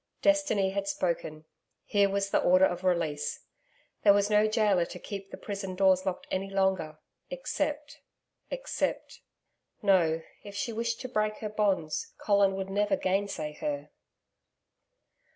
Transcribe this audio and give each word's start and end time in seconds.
Destiny 0.23 0.71
had 0.71 0.87
spoken. 0.87 1.45
Here 1.85 2.09
was 2.09 2.31
the 2.31 2.41
order 2.41 2.65
of 2.65 2.83
release. 2.83 3.45
There 4.01 4.13
was 4.13 4.31
no 4.31 4.47
gaoler 4.47 4.85
to 4.85 4.97
keep 4.97 5.29
the 5.29 5.37
prison 5.37 5.75
doors 5.75 6.07
locked 6.07 6.25
any 6.31 6.49
longer 6.49 6.97
except 7.29 8.01
except 8.49 9.21
No, 9.83 10.23
if 10.43 10.55
she 10.55 10.73
wished 10.73 11.01
to 11.01 11.07
break 11.07 11.37
her 11.37 11.49
bonds, 11.49 12.15
Colin 12.17 12.55
would 12.55 12.71
never 12.71 12.95
gainsay 12.95 13.53
her. 13.59 13.91